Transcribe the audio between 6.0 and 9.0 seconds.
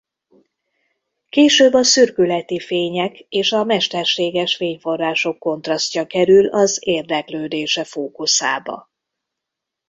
kerül az érdeklődése fókuszába.